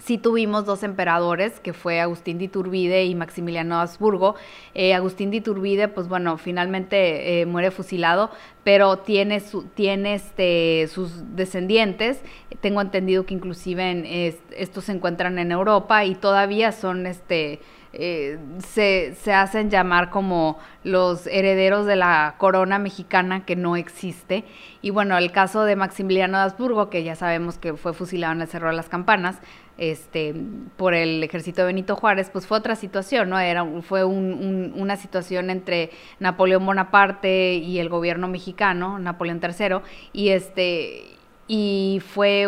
sí 0.00 0.18
tuvimos 0.18 0.66
dos 0.66 0.82
emperadores, 0.82 1.60
que 1.60 1.72
fue 1.72 2.00
Agustín 2.00 2.38
de 2.38 2.44
Iturbide 2.46 3.04
y 3.04 3.14
Maximiliano 3.14 3.80
Habsburgo. 3.80 4.34
Eh, 4.74 4.94
Agustín 4.94 5.30
de 5.30 5.38
Iturbide, 5.38 5.88
pues 5.88 6.08
bueno, 6.08 6.38
finalmente 6.38 7.40
eh, 7.40 7.46
muere 7.46 7.70
fusilado, 7.70 8.30
pero 8.64 8.98
tiene, 8.98 9.40
su, 9.40 9.64
tiene 9.64 10.14
este, 10.14 10.88
sus 10.88 11.36
descendientes. 11.36 12.20
Tengo 12.60 12.80
entendido 12.80 13.26
que 13.26 13.34
inclusive 13.34 13.90
en, 13.90 14.34
estos 14.56 14.84
se 14.84 14.92
encuentran 14.92 15.38
en 15.38 15.52
Europa 15.52 16.04
y 16.04 16.14
todavía 16.14 16.72
son 16.72 17.06
este 17.06 17.60
eh, 17.92 18.38
se, 18.68 19.16
se, 19.20 19.32
hacen 19.32 19.68
llamar 19.68 20.10
como 20.10 20.58
los 20.84 21.26
herederos 21.26 21.86
de 21.86 21.96
la 21.96 22.36
corona 22.38 22.78
mexicana 22.78 23.44
que 23.44 23.56
no 23.56 23.76
existe. 23.76 24.44
Y 24.80 24.90
bueno, 24.90 25.18
el 25.18 25.32
caso 25.32 25.64
de 25.64 25.74
Maximiliano 25.74 26.38
de 26.38 26.44
Habsburgo, 26.44 26.88
que 26.88 27.02
ya 27.02 27.16
sabemos 27.16 27.58
que 27.58 27.74
fue 27.74 27.92
fusilado 27.92 28.32
en 28.34 28.42
el 28.42 28.48
Cerro 28.48 28.68
de 28.68 28.76
las 28.76 28.88
Campanas, 28.88 29.38
este, 29.76 30.34
por 30.76 30.94
el 30.94 31.24
ejército 31.24 31.62
de 31.62 31.68
Benito 31.68 31.96
Juárez, 31.96 32.30
pues 32.30 32.46
fue 32.46 32.58
otra 32.58 32.76
situación, 32.76 33.30
¿no? 33.30 33.38
Era, 33.38 33.64
fue 33.82 34.04
una 34.04 34.96
situación 34.96 35.50
entre 35.50 35.90
Napoleón 36.20 36.64
Bonaparte 36.66 37.54
y 37.54 37.78
el 37.80 37.88
gobierno 37.88 38.28
mexicano, 38.28 38.98
Napoleón 38.98 39.40
III, 39.42 39.78
y 40.12 40.28
este 40.28 41.16
y 41.52 42.00
fue 42.06 42.46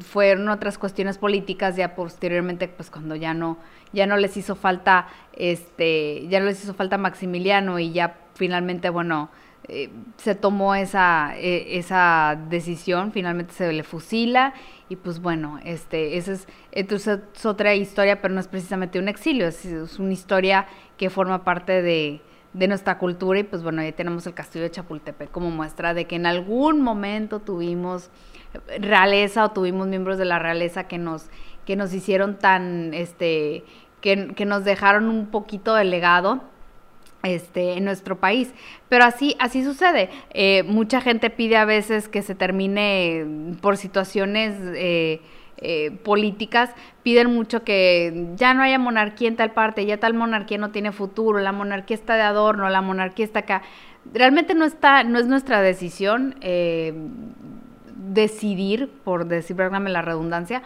fueron 0.00 0.48
otras 0.48 0.78
cuestiones 0.78 1.18
políticas 1.18 1.74
ya 1.74 1.96
posteriormente 1.96 2.68
pues 2.68 2.88
cuando 2.88 3.16
ya 3.16 3.34
no 3.34 3.58
ya 3.94 4.06
no 4.06 4.16
les 4.18 4.36
hizo 4.36 4.54
falta 4.54 5.06
este 5.32 6.26
ya 6.28 6.40
no 6.40 6.46
les 6.46 6.62
hizo 6.62 6.74
falta 6.74 6.98
Maximiliano 6.98 7.78
y 7.78 7.92
ya 7.92 8.16
finalmente 8.34 8.90
bueno 8.90 9.30
eh, 9.66 9.88
se 10.18 10.34
tomó 10.34 10.74
esa, 10.74 11.32
e, 11.38 11.78
esa 11.78 12.38
decisión, 12.50 13.12
finalmente 13.12 13.54
se 13.54 13.72
le 13.72 13.82
fusila 13.82 14.52
y 14.90 14.96
pues 14.96 15.20
bueno, 15.20 15.58
este, 15.64 16.18
esa 16.18 16.32
es, 16.32 16.46
entonces 16.70 17.20
es 17.34 17.46
otra 17.46 17.74
historia, 17.74 18.20
pero 18.20 18.34
no 18.34 18.40
es 18.40 18.48
precisamente 18.48 18.98
un 18.98 19.08
exilio, 19.08 19.46
es, 19.46 19.98
una 19.98 20.12
historia 20.12 20.66
que 20.98 21.08
forma 21.08 21.44
parte 21.44 21.80
de, 21.80 22.20
de, 22.52 22.68
nuestra 22.68 22.98
cultura 22.98 23.38
y 23.38 23.44
pues 23.44 23.62
bueno, 23.62 23.80
ahí 23.80 23.92
tenemos 23.92 24.26
el 24.26 24.34
castillo 24.34 24.64
de 24.64 24.70
Chapultepec 24.70 25.30
como 25.30 25.50
muestra 25.50 25.94
de 25.94 26.04
que 26.04 26.16
en 26.16 26.26
algún 26.26 26.82
momento 26.82 27.40
tuvimos 27.40 28.10
realeza 28.78 29.46
o 29.46 29.50
tuvimos 29.52 29.88
miembros 29.88 30.18
de 30.18 30.26
la 30.26 30.38
realeza 30.38 30.84
que 30.84 30.98
nos, 30.98 31.30
que 31.64 31.74
nos 31.74 31.94
hicieron 31.94 32.38
tan, 32.38 32.92
este, 32.92 33.64
que, 34.04 34.44
nos 34.44 34.64
dejaron 34.64 35.08
un 35.08 35.28
poquito 35.28 35.74
de 35.74 35.84
legado 35.84 36.42
este, 37.22 37.78
en 37.78 37.86
nuestro 37.86 38.20
país. 38.20 38.52
Pero 38.90 39.04
así, 39.04 39.34
así 39.38 39.64
sucede. 39.64 40.10
Eh, 40.34 40.62
mucha 40.64 41.00
gente 41.00 41.30
pide 41.30 41.56
a 41.56 41.64
veces 41.64 42.08
que 42.08 42.20
se 42.20 42.34
termine 42.34 43.24
por 43.62 43.78
situaciones 43.78 44.56
eh, 44.74 45.22
eh, 45.56 45.90
políticas, 46.04 46.70
piden 47.02 47.32
mucho 47.32 47.64
que 47.64 48.28
ya 48.36 48.52
no 48.52 48.62
haya 48.62 48.78
monarquía 48.78 49.28
en 49.28 49.36
tal 49.36 49.52
parte, 49.52 49.86
ya 49.86 49.98
tal 49.98 50.12
monarquía 50.12 50.58
no 50.58 50.70
tiene 50.70 50.92
futuro, 50.92 51.38
la 51.38 51.52
monarquía 51.52 51.96
está 51.96 52.16
de 52.16 52.22
adorno, 52.22 52.68
la 52.68 52.82
monarquía 52.82 53.24
está 53.24 53.38
acá. 53.38 53.62
Realmente 54.12 54.54
no 54.54 54.66
está, 54.66 55.02
no 55.02 55.18
es 55.18 55.26
nuestra 55.26 55.62
decisión 55.62 56.34
decidir, 57.96 58.90
por 59.02 59.26
decir, 59.26 59.56
la 59.56 60.02
redundancia, 60.02 60.62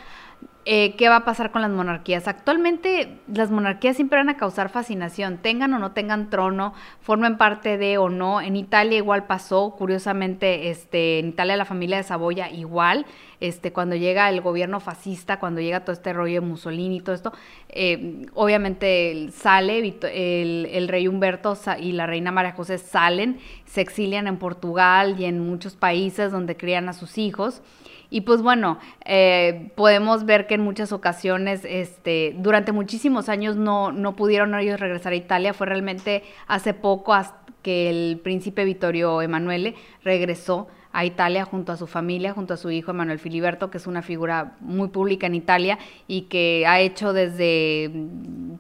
eh, 0.70 0.96
qué 0.96 1.08
va 1.08 1.16
a 1.16 1.24
pasar 1.24 1.50
con 1.50 1.62
las 1.62 1.70
monarquías. 1.70 2.28
Actualmente 2.28 3.20
las 3.26 3.50
monarquías 3.50 3.96
siempre 3.96 4.18
van 4.18 4.28
a 4.28 4.36
causar 4.36 4.68
fascinación, 4.68 5.38
tengan 5.38 5.72
o 5.72 5.78
no 5.78 5.92
tengan 5.92 6.28
trono, 6.28 6.74
formen 7.00 7.38
parte 7.38 7.78
de 7.78 7.96
o 7.96 8.10
no. 8.10 8.42
En 8.42 8.54
Italia 8.54 8.98
igual 8.98 9.24
pasó, 9.24 9.74
curiosamente, 9.78 10.68
este, 10.68 11.20
en 11.20 11.28
Italia 11.28 11.56
la 11.56 11.64
familia 11.64 11.96
de 11.96 12.02
Saboya 12.02 12.50
igual, 12.50 13.06
este, 13.40 13.72
cuando 13.72 13.96
llega 13.96 14.28
el 14.28 14.42
gobierno 14.42 14.78
fascista, 14.78 15.38
cuando 15.38 15.62
llega 15.62 15.80
todo 15.80 15.94
este 15.94 16.12
rollo 16.12 16.42
de 16.42 16.46
Mussolini 16.46 16.98
y 16.98 17.00
todo 17.00 17.14
esto, 17.14 17.32
eh, 17.70 18.26
obviamente 18.34 19.30
sale 19.32 19.78
el, 19.78 20.66
el, 20.70 20.88
rey 20.88 21.08
Humberto 21.08 21.56
y 21.80 21.92
la 21.92 22.06
reina 22.06 22.30
María 22.30 22.52
José 22.52 22.76
salen, 22.76 23.38
se 23.64 23.80
exilian 23.80 24.26
en 24.26 24.36
Portugal 24.36 25.16
y 25.18 25.24
en 25.24 25.40
muchos 25.40 25.76
países 25.76 26.30
donde 26.30 26.58
crían 26.58 26.90
a 26.90 26.92
sus 26.92 27.16
hijos. 27.16 27.62
Y 28.10 28.22
pues 28.22 28.40
bueno, 28.42 28.78
eh, 29.04 29.70
podemos 29.74 30.24
ver 30.24 30.46
que 30.46 30.54
en 30.54 30.62
muchas 30.62 30.92
ocasiones, 30.92 31.64
este, 31.64 32.34
durante 32.38 32.72
muchísimos 32.72 33.28
años 33.28 33.56
no, 33.56 33.92
no 33.92 34.16
pudieron 34.16 34.54
ellos 34.54 34.80
regresar 34.80 35.12
a 35.12 35.16
Italia. 35.16 35.52
Fue 35.52 35.66
realmente 35.66 36.22
hace 36.46 36.72
poco 36.72 37.14
que 37.62 37.90
el 37.90 38.20
príncipe 38.22 38.64
Vittorio 38.64 39.20
Emanuele 39.20 39.74
regresó 40.02 40.68
a 40.92 41.04
Italia 41.04 41.44
junto 41.44 41.72
a 41.72 41.76
su 41.76 41.86
familia, 41.86 42.32
junto 42.32 42.54
a 42.54 42.56
su 42.56 42.70
hijo 42.70 42.90
Emanuel 42.90 43.18
Filiberto, 43.18 43.70
que 43.70 43.78
es 43.78 43.86
una 43.86 44.02
figura 44.02 44.56
muy 44.60 44.88
pública 44.88 45.26
en 45.26 45.34
Italia 45.34 45.78
y 46.06 46.22
que 46.22 46.64
ha 46.66 46.80
hecho 46.80 47.12
desde 47.12 47.90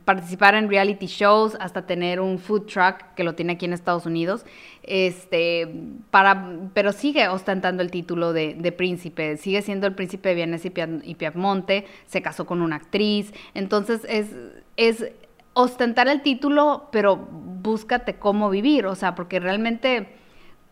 participar 0.04 0.54
en 0.54 0.68
reality 0.68 1.06
shows 1.06 1.56
hasta 1.60 1.86
tener 1.86 2.20
un 2.20 2.38
food 2.38 2.66
truck 2.66 3.14
que 3.14 3.24
lo 3.24 3.34
tiene 3.34 3.54
aquí 3.54 3.64
en 3.64 3.72
Estados 3.72 4.06
Unidos, 4.06 4.44
este, 4.82 5.68
para, 6.10 6.50
pero 6.74 6.92
sigue 6.92 7.28
ostentando 7.28 7.82
el 7.82 7.90
título 7.90 8.32
de, 8.32 8.74
príncipe, 8.76 9.36
sigue 9.36 9.62
siendo 9.62 9.86
el 9.86 9.94
príncipe 9.94 10.30
de 10.30 10.34
Vienes 10.34 10.64
y, 10.64 10.72
y 11.02 11.14
Piamonte, 11.14 11.86
se 12.06 12.22
casó 12.22 12.46
con 12.46 12.62
una 12.62 12.76
actriz, 12.76 13.32
entonces 13.54 14.06
es, 14.08 14.28
es 14.76 15.10
ostentar 15.54 16.08
el 16.08 16.22
título, 16.22 16.88
pero 16.92 17.16
búscate 17.16 18.14
cómo 18.14 18.48
vivir, 18.48 18.86
o 18.86 18.94
sea, 18.94 19.14
porque 19.14 19.40
realmente 19.40 20.17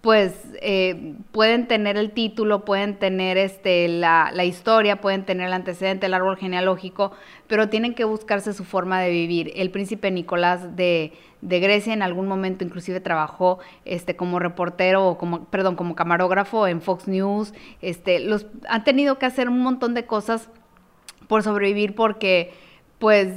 pues 0.06 0.34
eh, 0.62 1.16
pueden 1.32 1.66
tener 1.66 1.96
el 1.96 2.12
título, 2.12 2.64
pueden 2.64 2.96
tener 2.96 3.36
este, 3.38 3.88
la, 3.88 4.44
historia, 4.44 5.00
pueden 5.00 5.24
tener 5.24 5.48
el 5.48 5.52
antecedente, 5.52 6.06
el 6.06 6.14
árbol 6.14 6.36
genealógico, 6.36 7.10
pero 7.48 7.68
tienen 7.70 7.92
que 7.92 8.04
buscarse 8.04 8.52
su 8.52 8.62
forma 8.62 9.00
de 9.00 9.10
vivir. 9.10 9.50
El 9.56 9.72
príncipe 9.72 10.12
Nicolás 10.12 10.76
de, 10.76 11.12
Grecia 11.40 11.92
en 11.92 12.02
algún 12.02 12.28
momento 12.28 12.62
inclusive 12.62 13.00
trabajó 13.00 13.58
este, 13.84 14.14
como 14.14 14.38
reportero 14.38 15.08
o 15.08 15.18
como, 15.18 15.46
perdón, 15.46 15.74
como 15.74 15.96
camarógrafo 15.96 16.68
en 16.68 16.82
Fox 16.82 17.08
News. 17.08 17.52
Este, 17.82 18.20
los, 18.20 18.46
han 18.68 18.84
tenido 18.84 19.18
que 19.18 19.26
hacer 19.26 19.48
un 19.48 19.58
montón 19.58 19.94
de 19.94 20.06
cosas 20.06 20.48
por 21.26 21.42
sobrevivir 21.42 21.96
porque 21.96 22.52
pues 23.00 23.32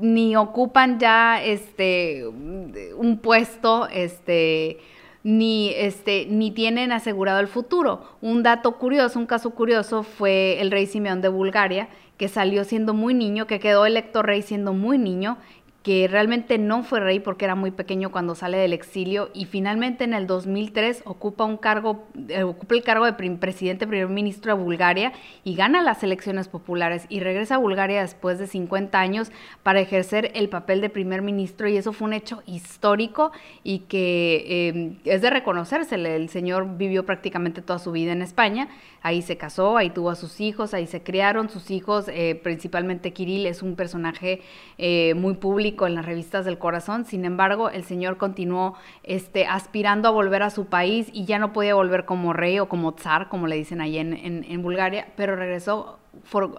ni 0.00 0.34
ocupan 0.34 0.98
ya 0.98 1.40
este, 1.40 2.26
un 2.26 3.20
puesto, 3.22 3.86
este, 3.86 4.80
ni, 5.24 5.70
este, 5.70 6.26
ni 6.26 6.52
tienen 6.52 6.92
asegurado 6.92 7.40
el 7.40 7.48
futuro. 7.48 8.02
Un 8.20 8.44
dato 8.44 8.72
curioso, 8.78 9.18
un 9.18 9.26
caso 9.26 9.50
curioso 9.50 10.04
fue 10.04 10.60
el 10.60 10.70
rey 10.70 10.86
Simeón 10.86 11.22
de 11.22 11.28
Bulgaria, 11.28 11.88
que 12.18 12.28
salió 12.28 12.62
siendo 12.62 12.94
muy 12.94 13.14
niño, 13.14 13.46
que 13.48 13.58
quedó 13.58 13.86
electo 13.86 14.22
rey 14.22 14.42
siendo 14.42 14.72
muy 14.72 14.98
niño 14.98 15.38
que 15.84 16.08
realmente 16.08 16.56
no 16.56 16.82
fue 16.82 16.98
rey 16.98 17.20
porque 17.20 17.44
era 17.44 17.54
muy 17.54 17.70
pequeño 17.70 18.10
cuando 18.10 18.34
sale 18.34 18.56
del 18.56 18.72
exilio 18.72 19.28
y 19.34 19.44
finalmente 19.44 20.04
en 20.04 20.14
el 20.14 20.26
2003 20.26 21.02
ocupa 21.04 21.44
un 21.44 21.58
cargo, 21.58 22.06
eh, 22.30 22.42
ocupa 22.42 22.74
el 22.74 22.82
cargo 22.82 23.04
de 23.04 23.12
presidente 23.12 23.86
primer 23.86 24.08
ministro 24.08 24.56
de 24.56 24.62
Bulgaria 24.62 25.12
y 25.44 25.54
gana 25.54 25.82
las 25.82 26.02
elecciones 26.02 26.48
populares 26.48 27.04
y 27.10 27.20
regresa 27.20 27.56
a 27.56 27.58
Bulgaria 27.58 28.00
después 28.00 28.38
de 28.38 28.46
50 28.46 28.98
años 28.98 29.30
para 29.62 29.78
ejercer 29.78 30.32
el 30.34 30.48
papel 30.48 30.80
de 30.80 30.88
primer 30.88 31.20
ministro 31.20 31.68
y 31.68 31.76
eso 31.76 31.92
fue 31.92 32.08
un 32.08 32.14
hecho 32.14 32.42
histórico 32.46 33.32
y 33.62 33.80
que 33.80 34.68
em, 34.68 34.96
es 35.04 35.20
de 35.20 35.28
reconocerse. 35.28 35.96
El 35.96 36.30
señor 36.30 36.78
vivió 36.78 37.04
prácticamente 37.04 37.60
toda 37.60 37.78
su 37.78 37.92
vida 37.92 38.12
en 38.12 38.22
España, 38.22 38.68
ahí 39.02 39.20
se 39.20 39.36
casó, 39.36 39.76
ahí 39.76 39.90
tuvo 39.90 40.08
a 40.08 40.14
sus 40.14 40.40
hijos, 40.40 40.72
ahí 40.72 40.86
se 40.86 41.02
criaron 41.02 41.50
sus 41.50 41.70
hijos, 41.70 42.06
eh, 42.08 42.40
principalmente 42.42 43.12
Kirill 43.12 43.44
es 43.44 43.62
un 43.62 43.76
personaje 43.76 44.40
eh, 44.78 45.12
muy 45.12 45.34
público 45.34 45.73
en 45.80 45.94
las 45.94 46.06
revistas 46.06 46.44
del 46.44 46.58
corazón. 46.58 47.04
Sin 47.04 47.24
embargo, 47.24 47.70
el 47.70 47.84
señor 47.84 48.16
continuó 48.16 48.74
este, 49.02 49.46
aspirando 49.46 50.08
a 50.08 50.10
volver 50.10 50.42
a 50.42 50.50
su 50.50 50.66
país 50.66 51.08
y 51.12 51.24
ya 51.24 51.38
no 51.38 51.52
podía 51.52 51.74
volver 51.74 52.04
como 52.04 52.32
rey 52.32 52.58
o 52.58 52.68
como 52.68 52.92
zar, 52.92 53.28
como 53.28 53.46
le 53.46 53.56
dicen 53.56 53.80
ahí 53.80 53.98
en, 53.98 54.62
Bulgaria, 54.62 55.08
pero 55.16 55.36
regresó 55.36 55.98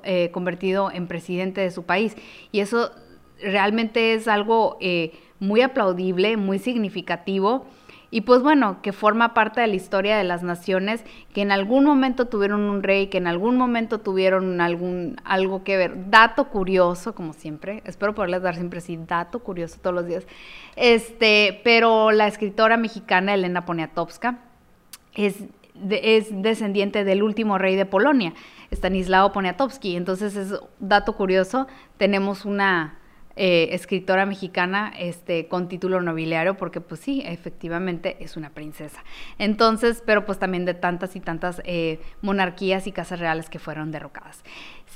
eh, 0.03 0.29
convertido 0.31 0.91
en 0.91 1.07
presidente 1.07 1.62
de 1.62 1.72
su 1.72 1.84
país. 1.84 2.15
Y 2.51 2.60
eso 2.60 2.91
realmente 3.41 4.13
es 4.13 4.27
algo 4.27 4.77
eh, 4.81 5.13
muy 5.39 5.62
aplaudible, 5.62 6.38
muy 6.38 6.60
significativo 6.60 7.65
y 8.15 8.22
pues 8.22 8.41
bueno, 8.41 8.81
que 8.81 8.93
forma 8.93 9.34
parte 9.34 9.60
de 9.60 9.67
la 9.67 9.75
historia 9.75 10.15
de 10.15 10.24
las 10.24 10.41
naciones 10.41 11.03
que 11.34 11.41
en 11.41 11.51
algún 11.51 11.84
momento 11.84 12.29
tuvieron 12.29 12.62
un 12.62 12.81
rey, 12.81 13.07
que 13.07 13.17
en 13.17 13.27
algún 13.27 13.57
momento 13.57 14.00
tuvieron 14.00 14.62
algún 14.62 15.17
algo 15.25 15.65
que 15.65 15.75
ver. 15.75 16.10
Dato 16.10 16.45
curioso, 16.45 17.13
como 17.13 17.34
siempre, 17.34 17.81
espero 17.84 18.15
poderles 18.15 18.41
dar 18.41 18.55
siempre 18.55 18.79
así 18.79 18.98
dato 19.05 19.39
curioso 19.39 19.79
todos 19.81 19.93
los 19.93 20.05
días. 20.05 20.25
Este, 20.77 21.60
pero 21.65 22.12
la 22.12 22.27
escritora 22.27 22.77
mexicana 22.77 23.34
Elena 23.34 23.65
Poniatowska 23.65 24.39
es, 25.13 25.43
es 25.89 26.27
descendiente 26.41 27.03
del 27.03 27.22
último 27.22 27.57
rey 27.57 27.75
de 27.75 27.86
Polonia, 27.86 28.31
Stanislao 28.72 29.34
Poniatowski. 29.34 29.98
Entonces 29.98 30.38
es 30.38 30.57
dato 30.79 31.17
curioso, 31.17 31.67
tenemos 31.98 32.45
una 32.45 32.98
eh, 33.35 33.69
escritora 33.71 34.25
mexicana 34.25 34.93
este, 34.97 35.47
con 35.47 35.67
título 35.67 36.01
nobiliario, 36.01 36.55
porque 36.57 36.81
pues 36.81 37.01
sí, 37.01 37.21
efectivamente 37.25 38.17
es 38.19 38.37
una 38.37 38.51
princesa. 38.51 39.03
Entonces, 39.37 40.01
pero 40.05 40.25
pues 40.25 40.39
también 40.39 40.65
de 40.65 40.73
tantas 40.73 41.15
y 41.15 41.19
tantas 41.19 41.61
eh, 41.65 41.99
monarquías 42.21 42.87
y 42.87 42.91
casas 42.91 43.19
reales 43.19 43.49
que 43.49 43.59
fueron 43.59 43.91
derrocadas. 43.91 44.43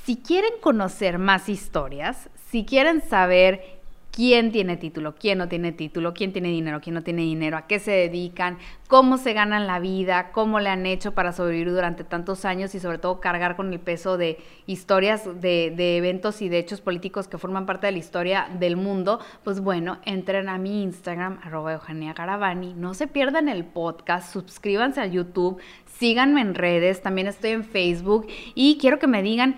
Si 0.04 0.16
quieren 0.16 0.52
conocer 0.60 1.18
más 1.18 1.48
historias, 1.48 2.30
si 2.50 2.64
quieren 2.64 3.02
saber 3.02 3.79
quién 4.20 4.52
tiene 4.52 4.76
título, 4.76 5.14
quién 5.14 5.38
no 5.38 5.48
tiene 5.48 5.72
título, 5.72 6.12
quién 6.12 6.34
tiene 6.34 6.48
dinero, 6.48 6.82
quién 6.82 6.92
no 6.92 7.02
tiene 7.02 7.22
dinero, 7.22 7.56
a 7.56 7.66
qué 7.66 7.78
se 7.78 7.90
dedican, 7.92 8.58
cómo 8.86 9.16
se 9.16 9.32
ganan 9.32 9.66
la 9.66 9.78
vida, 9.78 10.30
cómo 10.32 10.60
le 10.60 10.68
han 10.68 10.84
hecho 10.84 11.14
para 11.14 11.32
sobrevivir 11.32 11.72
durante 11.72 12.04
tantos 12.04 12.44
años 12.44 12.74
y 12.74 12.80
sobre 12.80 12.98
todo 12.98 13.18
cargar 13.18 13.56
con 13.56 13.72
el 13.72 13.80
peso 13.80 14.18
de 14.18 14.36
historias, 14.66 15.26
de, 15.40 15.96
eventos 15.96 16.42
y 16.42 16.50
de 16.50 16.58
hechos 16.58 16.82
políticos 16.82 17.28
que 17.28 17.38
forman 17.38 17.64
parte 17.64 17.86
de 17.86 17.92
la 17.92 17.98
historia 17.98 18.46
del 18.58 18.76
mundo, 18.76 19.20
pues 19.42 19.60
bueno, 19.60 20.00
entren 20.04 20.50
a 20.50 20.58
mi 20.58 20.82
Instagram, 20.82 21.40
arroba 21.42 21.72
Eugenia 21.72 22.12
Garavani, 22.12 22.74
no 22.74 22.92
se 22.92 23.06
pierdan 23.06 23.48
el 23.48 23.64
podcast, 23.64 24.34
suscríbanse 24.34 25.00
a 25.00 25.06
YouTube, 25.06 25.62
síganme 25.86 26.42
en 26.42 26.54
redes, 26.54 27.00
también 27.00 27.26
estoy 27.26 27.52
en 27.52 27.64
Facebook 27.64 28.26
y 28.54 28.76
quiero 28.76 28.98
que 28.98 29.06
me 29.06 29.22
digan 29.22 29.56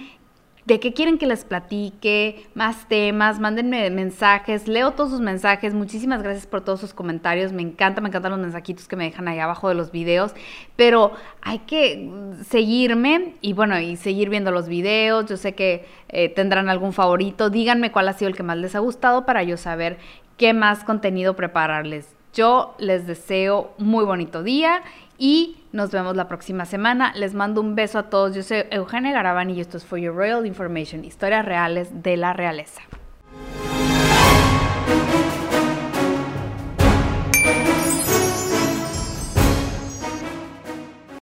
de 0.64 0.78
qué 0.78 0.92
quieren 0.92 1.18
que 1.18 1.26
les 1.26 1.44
platique, 1.44 2.46
más 2.54 2.88
temas, 2.88 3.40
mándenme 3.40 3.90
mensajes, 3.90 4.68
leo 4.68 4.92
todos 4.92 5.10
sus 5.10 5.20
mensajes, 5.20 5.74
muchísimas 5.74 6.22
gracias 6.22 6.46
por 6.46 6.60
todos 6.60 6.80
sus 6.80 6.94
comentarios, 6.94 7.52
me 7.52 7.62
encanta, 7.62 8.00
me 8.00 8.08
encantan 8.08 8.32
los 8.32 8.40
mensajitos 8.40 8.86
que 8.86 8.94
me 8.94 9.04
dejan 9.04 9.26
ahí 9.26 9.40
abajo 9.40 9.68
de 9.68 9.74
los 9.74 9.90
videos, 9.90 10.34
pero 10.76 11.12
hay 11.40 11.60
que 11.60 12.10
seguirme 12.48 13.34
y 13.40 13.54
bueno, 13.54 13.78
y 13.80 13.96
seguir 13.96 14.28
viendo 14.28 14.52
los 14.52 14.68
videos, 14.68 15.26
yo 15.26 15.36
sé 15.36 15.54
que 15.54 15.84
eh, 16.08 16.28
tendrán 16.28 16.68
algún 16.68 16.92
favorito, 16.92 17.50
díganme 17.50 17.90
cuál 17.90 18.08
ha 18.08 18.12
sido 18.12 18.28
el 18.28 18.36
que 18.36 18.44
más 18.44 18.56
les 18.56 18.76
ha 18.76 18.78
gustado 18.78 19.26
para 19.26 19.42
yo 19.42 19.56
saber 19.56 19.98
qué 20.36 20.54
más 20.54 20.84
contenido 20.84 21.34
prepararles. 21.34 22.14
Yo 22.34 22.74
les 22.78 23.06
deseo 23.06 23.74
muy 23.76 24.06
bonito 24.06 24.42
día 24.42 24.82
y 25.18 25.56
nos 25.72 25.90
vemos 25.90 26.16
la 26.16 26.28
próxima 26.28 26.64
semana. 26.64 27.12
Les 27.14 27.34
mando 27.34 27.60
un 27.60 27.74
beso 27.74 27.98
a 27.98 28.04
todos. 28.04 28.34
Yo 28.34 28.42
soy 28.42 28.64
Eugenia 28.70 29.12
Garavani 29.12 29.54
y 29.54 29.60
esto 29.60 29.76
es 29.76 29.84
For 29.84 29.98
Your 29.98 30.14
Royal 30.14 30.46
Information, 30.46 31.04
historias 31.04 31.44
reales 31.44 32.02
de 32.02 32.16
la 32.16 32.32
realeza. 32.32 32.82